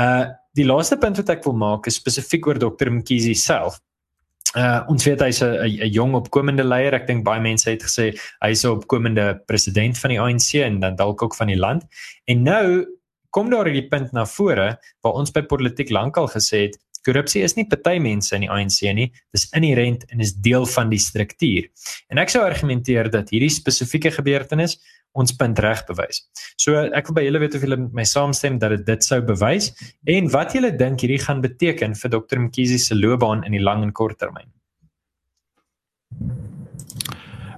[0.00, 2.88] Uh die laaste punt wat ek wil maak is spesifiek oor Dr.
[2.90, 3.78] Mkhize self.
[4.58, 6.94] Uh ons weet hy's 'n jong opkomende leier.
[6.94, 8.10] Ek dink baie mense het gesê
[8.42, 11.86] hy's 'n opkomende president van die ANC en dan dalk ook van die land.
[12.26, 12.86] En nou
[13.30, 17.56] kom daar hierdie punt na vore waar ons by politiek lankal gesê het korrupsie is
[17.56, 21.68] nie party mense in die ANC nie, dis inherent en is deel van die struktuur.
[22.12, 24.78] En ek sou argumenteer dat hierdie spesifieke gebeurtenis
[25.18, 26.22] ons punt reg bewys.
[26.60, 29.18] So ek wil by julle weet of julle met my saamstem dat dit dit sou
[29.26, 29.72] bewys
[30.06, 33.82] en wat julle dink hierdie gaan beteken vir Dr Mkhize se loopbaan in die lang
[33.86, 34.46] en kort termyn.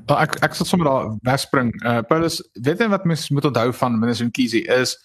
[0.09, 1.71] Oh, ek ek sal sommer daar wegspring.
[1.85, 4.97] Uh Paulus, weet jy wat mens moet onthou van minister Mkhize is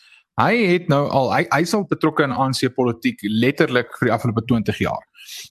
[0.42, 4.46] hy het nou al hy hy sal betrokke in ANC politiek letterlik vir die afgelope
[4.46, 5.04] 20 jaar.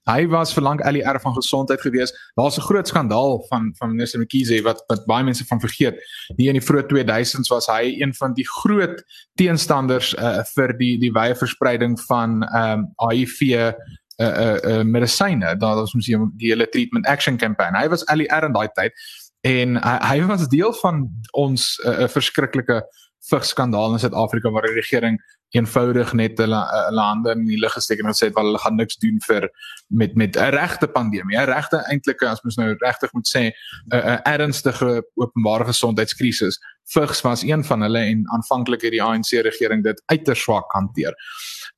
[0.09, 2.15] Hy was vir lank LER van gesondheid gewees.
[2.39, 5.99] Daar's 'n groot skandaal van van minister Mkhize wat wat baie mense van vergeet.
[6.37, 9.03] Nie in die vroeë 2000s was hy een van die groot
[9.35, 13.73] teenstanders uh, vir die die wye verspreiding van ehm um, HIV uh
[14.19, 15.57] uh, uh medisyne.
[15.57, 17.75] Daar was mos die hele treatment action campaign.
[17.75, 18.93] Hy was LER in daai tyd
[19.41, 22.83] en hy, hy was deel van ons 'n uh, verskriklike
[23.31, 25.19] vigskandaal in Suid-Afrika waar die regering
[25.55, 28.77] eenvoudig net hulle hulle hande in die lug gesteek en gesê het wel hulle gaan
[28.81, 29.49] niks doen vir
[29.89, 33.53] met met 'n regte pandemie, 'n regte eintlik as mens nou regtig moet sê 'n
[33.97, 36.59] 'n ernstige openbare gesondheidskrisis.
[36.95, 41.15] Vigs was een van hulle en aanvanklik het die ANC regering dit uiters swak hanteer.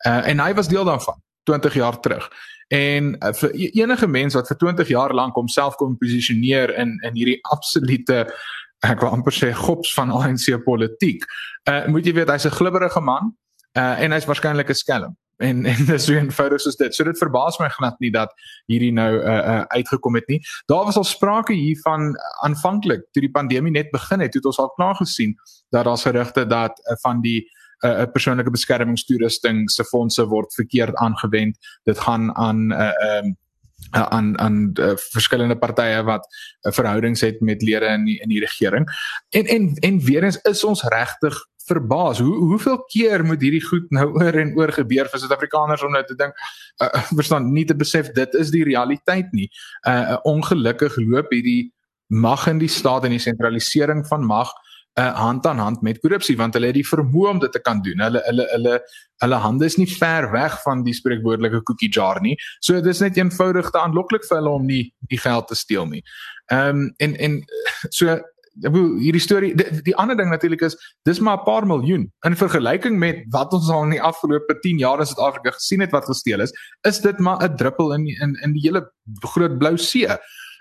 [0.07, 2.31] Uh, en hy was deel daarvan 20 jaar terug.
[2.69, 6.99] En uh, vir e-, enige mens wat vir 20 jaar lank homself kom posisioneer in
[7.03, 8.35] in hierdie absolute
[8.87, 11.25] ek wil amper sê gops van ANC politiek.
[11.69, 13.35] Uh moet jy weet hy's 'n glibberige man
[13.77, 15.17] uh en hy's waarskynlik 'n skelm.
[15.39, 16.95] En en dis so 'n foto soos dit.
[16.95, 18.33] So dit verbaas my glad nie dat
[18.67, 20.41] hierdie nou uh, uh uitgekom het nie.
[20.67, 24.71] Daar was al sprake hiervan aanvanklik toe die pandemie net begin het, het ons al
[24.71, 25.37] klaar gesien
[25.71, 27.47] dat daar gerugte dat uh, van die
[27.83, 31.59] 'n uh, persoonlike beskermingstoerusting se fondse word verkeerd aangewend.
[31.85, 33.33] Dit gaan aan 'n uh, um, uh,
[33.91, 38.41] aan aan uh, verskillende partye wat uh, verhoudings het met lede in die, in die
[38.41, 38.89] regering.
[39.29, 42.19] En en en weer eens is ons regtig verbaas.
[42.19, 46.05] Hoe hoeveel keer moet hierdie goed nou oor en oor gebeur vir Suid-Afrikaners om nou
[46.05, 46.37] te dink
[46.83, 49.51] uh, verstaan nie te besef dit is die realiteit nie.
[49.89, 51.73] Uh ongelukkig loop hierdie
[52.09, 56.37] mag in die staat en die sentralisering van mag uh, hand aan hand met korrupsie
[56.37, 58.01] want hulle het die vermoë om dit te kan doen.
[58.03, 58.81] Hulle hulle hulle
[59.23, 62.37] hulle hande is nie ver weg van die spreekwoordelike cookie jar nie.
[62.61, 65.87] So dit is net eenvoudig te aanloklik vir hulle om nie die geld te steel
[65.87, 66.03] nie.
[66.53, 67.41] Ehm um, en en
[67.99, 68.19] so
[68.59, 72.37] bedoel hierdie storie die, die ander ding natuurlik is dis maar 'n paar miljoen in
[72.37, 76.05] vergelyking met wat ons al in die afgelope 10 jaar in Suid-Afrika gesien het wat
[76.05, 78.91] gesteel is, is dit maar 'n druppel in in in die hele
[79.35, 80.09] groot blou see.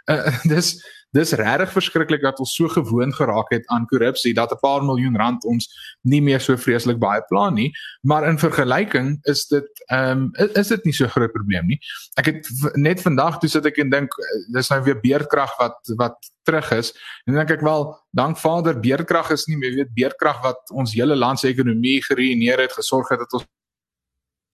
[0.05, 0.77] Uh, dis
[1.15, 5.17] dis regtig verskriklik dat ons so gewoond geraak het aan korrupsie dat 'n paar miljoen
[5.17, 5.67] rand ons
[6.02, 10.52] nie meer so vreeslik baie pla nie, maar in vergelyking is dit ehm um, is,
[10.52, 11.80] is dit nie so groot probleem nie.
[12.15, 14.12] Ek het net vandag toe sit ek en dink
[14.54, 16.93] dis nou weer beerdkrag wat wat terug is.
[17.26, 21.15] En dink ek wel, dank Vader, beerdkrag is nie meer weet beerdkrag wat ons hele
[21.15, 23.46] land se ekonomie geruïneer het, gesorg het dat ons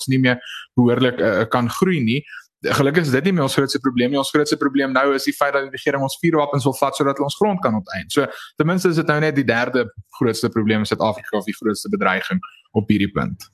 [0.08, 0.42] nie meer
[0.76, 2.24] behoorlik uh, kan groei nie
[2.63, 4.19] gelukkig is dit nie meer ons grootste probleem nie.
[4.21, 7.19] Ons grootste probleem nou is die feit dat die regering ons vuurwapens wil vat sodat
[7.19, 8.10] hulle ons grond kan onteien.
[8.13, 9.88] So ten minste is dit nou net die derde
[10.19, 12.39] grootste probleem in Suid-Afrika of die grootste bedreiging
[12.71, 13.49] op hierdie punt.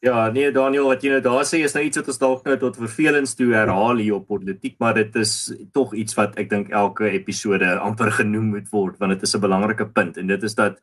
[0.00, 2.54] Ja, nee Daniel, wat jy nou daar sê is nou iets wat ons dalk nou
[2.62, 5.34] tot vervelings toe herhaal hier op politiek, maar dit is
[5.76, 9.44] tog iets wat ek dink elke episode amper genoem moet word want dit is 'n
[9.44, 10.80] belangrike punt en dit is dat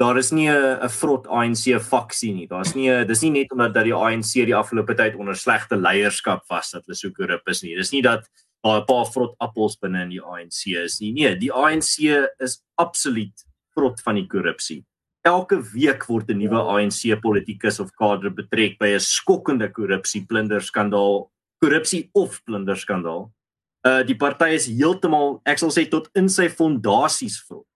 [0.00, 2.46] daar is nie 'n vrot ANC faksie nie.
[2.46, 5.76] Daar's nie 'n dis nie net omdat dat die ANC die afgelope tyd onder slegte
[5.76, 7.76] leierskap was dat hulle so korrup is nie.
[7.76, 8.26] Dis nie dat
[8.64, 11.12] daar 'n paar vrot appels binne in die ANC is nie.
[11.12, 11.98] Nee, die ANC
[12.38, 14.84] is absoluut vrot van die korrupsie.
[15.22, 21.30] Elke week word 'n nuwe ANC politikus of kader betrek by 'n skokkende korrupsie plunderskandaal,
[21.62, 23.30] korrupsie of plunderskandaal.
[23.86, 27.69] Uh die party is heeltemal, ek sal sê tot in sy fondasies vrot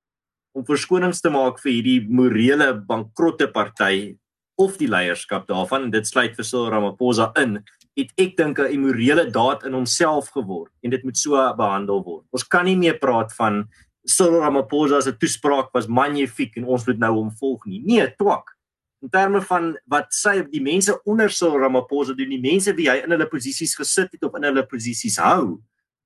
[0.54, 4.14] om verskonings te maak vir hierdie morele bankrotte party
[4.60, 7.58] of die leierskap daarvan en dit sluit vir Cyril Ramaphosa in
[7.98, 12.24] het ek dink 'n immorele daad in homself geword en dit moet so behandel word.
[12.32, 13.68] Ons kan nie meer praat van
[14.06, 17.82] Cyril Ramaphosa se toespraak was magnifiek en ons moet nou hom volg nie.
[17.84, 18.50] Nee, twak.
[19.02, 23.02] In terme van wat sy die mense onder Cyril Ramaphosa doen, die mense wie hy
[23.04, 25.60] in hulle posisies gesit het of in hulle posisies hou,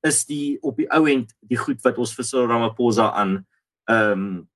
[0.06, 3.44] is die op die ou end die goed wat ons vir Cyril Ramaphosa aan
[3.88, 4.48] ehm um,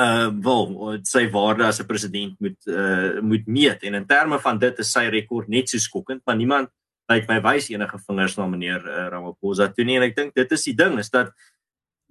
[0.00, 3.82] uh wel sy waarde as 'n president moet uh moet meet.
[3.82, 6.68] En in terme van dit is sy rekord net so skokkend maar niemand
[7.10, 9.98] lyk my wys enige vingers na meneer uh, Ramaphosa toe nie.
[9.98, 11.32] En ek dink dit is die ding is dat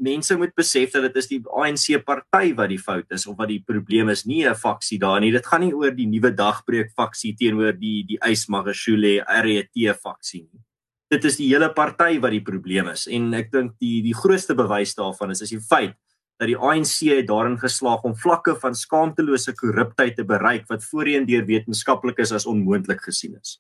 [0.01, 3.51] mense moet besef dat dit is die ANC party wat die fout is of wat
[3.51, 5.31] die probleem is nie 'n faksie daar nie.
[5.31, 10.61] Dit gaan nie oor die nuwe dagbreek faksie teenoor die die Ysmagashule RET faksie nie.
[11.09, 13.07] Dit is die hele party wat die probleem is.
[13.07, 15.95] En ek dink die die grootste bewys daarvan is is die feit
[16.41, 21.27] dat die ANC het daarin geslaag om vlakke van skaamtelose korrupsie te bereik wat voorheen
[21.29, 23.59] deur wetenskaplikes as onmoontlik gesien is.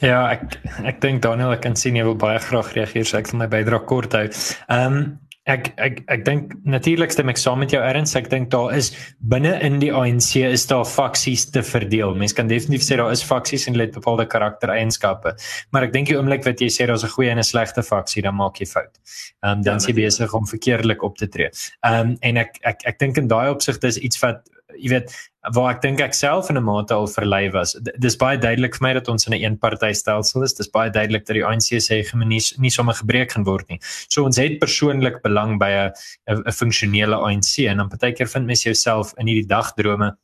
[0.00, 0.56] Ja, ek
[0.88, 3.50] ek dink Daniel ek kan sien jy wil baie graag reageer, so ek sal my
[3.52, 4.26] bydrae kort hou.
[4.72, 5.06] Ehm um,
[5.46, 8.16] Ek ek ek dink natuurlik stem ek saam met jou erns.
[8.18, 8.88] Ek dink daar is
[9.30, 12.16] binne in die ANC is daar faksies te verdeel.
[12.18, 15.36] Mens kan definitief sê daar is faksies en hulle het bepaalde karaktereienskappe.
[15.70, 18.22] Maar ek dink die oomblik wat jy sê daar's 'n goeie en 'n slegte faksie,
[18.22, 18.98] dan maak jy fout.
[19.44, 21.50] Ehm um, dan ja, is jy besig om verkeerdelik op te tree.
[21.86, 24.42] Ehm um, en ek ek ek dink in daai opsigte is iets wat
[24.74, 25.14] jy weet
[25.54, 27.76] waar ek dink ek self in 'n mate al verlei was.
[27.98, 30.54] Dis baie duidelik vir my dat ons in 'n eenpartytelsel is.
[30.54, 33.78] Dis baie duidelik dat die ANC se hegemonie nie sommer gebreek gaan word nie.
[34.08, 35.92] So ons het persoonlik belang by 'n
[36.46, 40.16] 'n funksionele ANC en dan partykeer vind mens jouself in hierdie dagdrome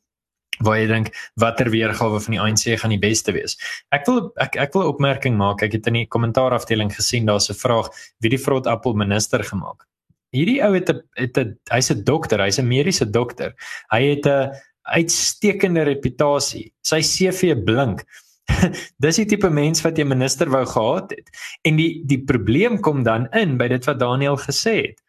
[0.59, 3.57] waar jy dink watter weergawe van die ANC gaan die beste wees.
[3.91, 5.63] Ek wil ek ek wil 'n opmerking maak.
[5.63, 9.87] Ek het in die kommentaarafdeling gesien daar's 'n vraag wie die vrot appel minister gemaak
[10.33, 13.53] hierdie ou het 'n het 'n hy's 'n dokter, hy's 'n mediese dokter.
[13.91, 14.51] Hy het 'n
[14.83, 16.67] uitstekende reputasie.
[16.85, 18.03] Sy CV blink.
[19.03, 21.31] Dis die tipe mens wat jy minister wou gehad het.
[21.67, 24.99] En die die probleem kom dan in by dit wat Daniel gesê het.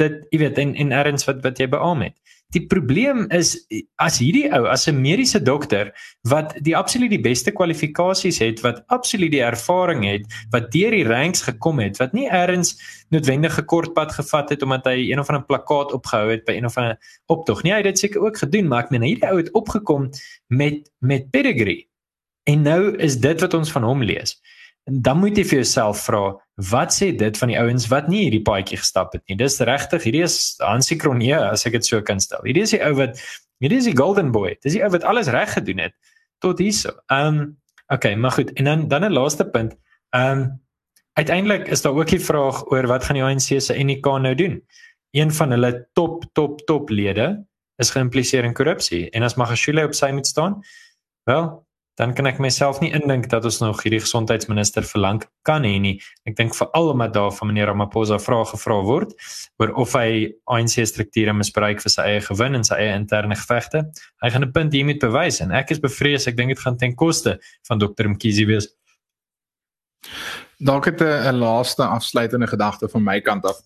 [0.00, 2.19] Dit jy weet en en erns wat wat jy beamoen het.
[2.54, 3.54] Die probleem is
[4.02, 5.92] as hierdie ou as 'n mediese dokter
[6.28, 11.04] wat die absoluut die beste kwalifikasies het, wat absoluut die ervaring het, wat deur die
[11.04, 12.76] ranks gekom het, wat nie eers
[13.10, 16.52] noodwendig 'n kort pad gevat het omdat hy een of ander plakkaat opgehou het by
[16.52, 17.72] een of ander optog nie.
[17.72, 20.10] Hy het dit seker ook gedoen, maar ek meen hierdie ou het opgekom
[20.48, 21.88] met met pedigree.
[22.44, 24.40] En nou is dit wat ons van hom lees
[24.90, 26.22] dan moet jy vir jouself vra
[26.70, 29.36] wat sê dit van die ouens wat nie hierdie paadjie gestap het nie?
[29.38, 32.42] Dis regtig hierdie is Hansie Kronje as ek dit so kan stel.
[32.44, 33.20] Hierdie is die ou wat
[33.62, 34.56] hierdie is die golden boy.
[34.64, 35.96] Dis die ou wat alles reg gedoen het
[36.44, 36.96] tot hierso.
[37.12, 37.46] Ehm um,
[37.90, 38.52] okay maar goed.
[38.58, 39.76] En dan dan 'n laaste punt.
[40.10, 40.60] Ehm um,
[41.14, 44.62] uiteindelik is daar ook die vraag oor wat gaan die ANC se UNK nou doen?
[45.10, 49.94] Een van hulle top top top lede is geïmpliseer in korrupsie en as Magashule op
[49.94, 50.60] sy moet staan
[51.24, 51.66] wel
[52.00, 55.98] dan kan ek myself nie indink dat ons nog hierdie gesondheidsminister verlang kan hê nie.
[56.24, 59.12] Ek dink veral omdat daar van meneer Ramaphosa vrae gevra word
[59.60, 63.84] oor of hy ANC strukture misbruik vir sy eie gewin en sy eie interne gevegte.
[64.24, 66.80] Hy gaan 'n punt hier met bewys en ek is bevrees ek dink dit gaan
[66.80, 68.08] ten koste van Dr.
[68.08, 68.68] Mkhize wees.
[70.56, 73.60] Dalk het 'n laaste afsluitende gedagte van my kant af.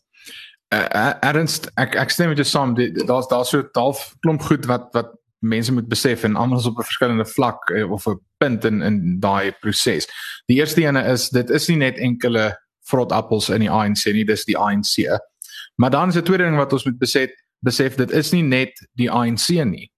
[0.74, 2.74] Uh, Ernst, ek ek stem met jou saam.
[2.74, 6.66] Daar's daar's so 'n half klomp goed wat wat mense moet besef en almal is
[6.66, 10.08] op 'n verskillende vlak eh, of 'n punt in in daai proses.
[10.46, 12.56] Die eerste ene is dit is nie net enkele
[12.88, 15.20] vrot appels in die ANC nie, dis die ANC.
[15.76, 18.88] Maar dan is 'n tweede ding wat ons moet besef, besef dit is nie net
[18.94, 19.90] die ANC nie.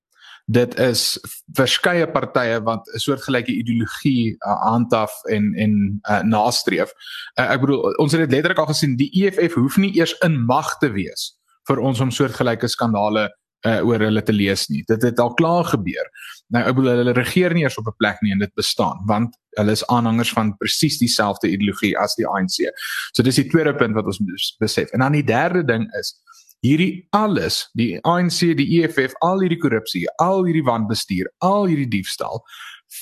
[0.46, 1.18] Dit is
[1.52, 6.92] verskeie partye wat 'n soortgelyke ideologie uh, handhaf en en uh, nastreef.
[7.40, 10.44] Uh, ek bedoel ons het dit letterlik al gesien die EFF hoef nie eers in
[10.44, 11.34] mag te wees
[11.66, 13.30] vir ons om soortgelyke skandale
[13.66, 14.82] uh, oor hulle te lees nie.
[14.88, 16.10] Dit het al klaar gebeur.
[16.54, 19.34] Nou ek bedoel hulle regeer nie eers op 'n plek nie en dit bestaan want
[19.58, 22.70] hulle is aanhangers van presies dieselfde ideologie as die ANC.
[23.12, 24.20] So dis die tweede punt wat ons
[24.60, 24.90] besef.
[24.92, 26.14] En dan die derde ding is
[26.60, 32.42] hierdie alles, die ANC, die EFF, al hierdie korrupsie, al hierdie wanbestuur, al hierdie diefstal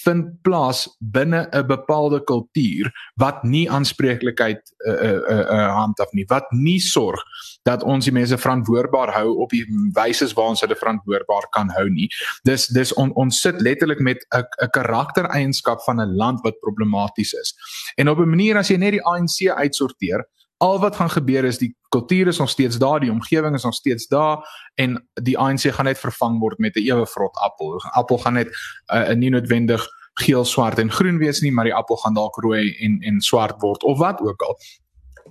[0.03, 5.75] vind plaas binne 'n bepaalde kultuur wat nie aanspreeklikheid uh, 'n uh, 'n uh, uh,
[5.75, 7.23] hand af nie wat nie sorg
[7.63, 9.65] dat ons die mense verantwoordbaar hou op die
[9.97, 12.09] wyse waar ons hulle verantwoordbaar kan hou nie.
[12.43, 17.33] Dis dis on, ons sit letterlik met 'n 'n karaktereienskap van 'n land wat problematies
[17.33, 17.55] is.
[17.97, 20.27] En op 'n manier as jy net die ANC uitsorteer
[20.65, 23.75] al wat gaan gebeur is die kultuur is nog steeds daar, die omgewing is nog
[23.75, 27.81] steeds daar en die ANC gaan net vervang word met 'n ewe vrot appel.
[27.93, 28.49] Appel gaan net
[28.95, 32.77] uh, nie noodwendig geel, swart en groen wees nie, maar die appel gaan dalk rooi
[32.79, 34.59] en en swart word of wat ook al.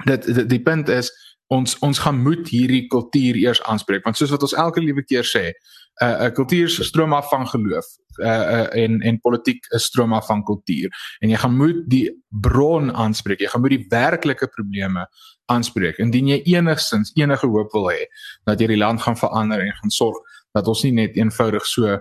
[0.05, 1.11] Dit die, die punt is
[1.47, 5.25] ons ons gaan moet hierdie kultuur eers aanspreek want soos wat ons elke liewe keer
[5.25, 5.51] sê,
[6.01, 7.85] 'n uh, 'n kultuur stroom af van geloof.
[8.17, 10.89] Uh, uh, en en politiek is stroom af van kultuur.
[11.19, 13.39] En jy gaan moet die bron aanspreek.
[13.39, 15.07] Jy gaan moet die werklike probleme
[15.45, 15.97] aanspreek.
[15.97, 18.05] Indien jy enigstens enige hoop wil hê
[18.43, 20.17] dat jy die land gaan verander en gaan sorg
[20.51, 21.99] dat ons nie net eenvoudig so uh,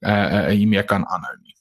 [0.00, 1.56] uh, hiermee kan aanhou nie.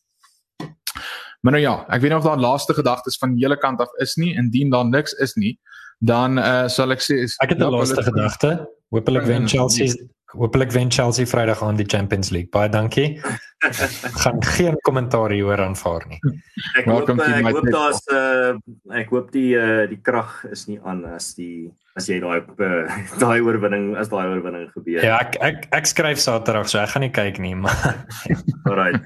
[1.41, 4.15] Maar nou ja ek weet nie of daar laaste gedagtes van julle kant af is
[4.15, 4.35] nie.
[4.35, 5.59] Indien daar niks is nie
[6.01, 8.49] dan uh, sal ek sê ek het 'n laaste gedagte.
[8.89, 9.93] Hoopelik wen Chelsea
[10.31, 12.49] Hoopelik wen Chelsea Vrydag aan die Champions League.
[12.51, 13.19] Baie dankie.
[14.23, 16.19] gaan geen kommentaar hieroor aanvaar nie.
[16.79, 18.55] Ek hoop ek hoop daar's uh
[18.97, 22.87] ek hoop die uh die krag is nie aan as die as jy daai uh,
[23.23, 25.03] daai oorwinning as daai oorwinning gebeur.
[25.03, 28.05] Ja, ek ek ek skryf Saterdag, so ek gaan nie kyk nie, maar
[28.65, 29.03] Alright.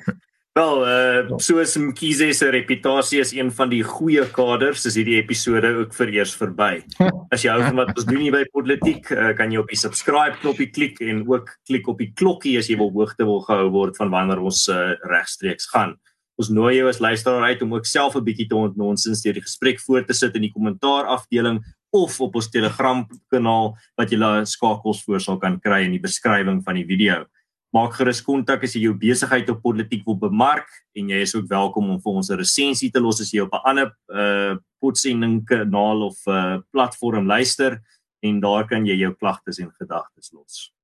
[0.56, 5.68] Wel, uh soos Mkhize se reputasie as een van die goeie kaders, is hierdie episode
[5.82, 6.78] ook vir eers verby.
[7.36, 9.82] As jy hou van wat ons doen hier by Politiek, uh, kan jy op die
[9.82, 13.68] subscribe knoppie klik en ook klik op die klokkie as jy wil hoogte wil gehou
[13.74, 15.98] word van wanneer ons uh, regstreeks gaan.
[16.40, 19.44] Ons nooi jou as luisteraar uit om ook self 'n bietjie te ontnonsens deur die
[19.44, 21.60] gesprek voor te sit in die kommentaar afdeling
[21.92, 26.64] of op ons Telegram kanaal wat jy skakels voor sal kan kry in die beskrywing
[26.64, 27.26] van die video
[27.76, 31.50] maak gerus kontak as jy jou besigheid op politiek wil bemark en jy is ook
[31.52, 35.44] welkom om vir ons 'n resensie te los as jy op 'n ander uh potsending
[35.46, 37.82] kanaal of uh platform luister
[38.24, 40.75] en daar kan jy jou klagtes en gedagtes los.